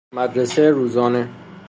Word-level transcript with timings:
مدرسه 0.13 0.69
روزانه 0.71 1.29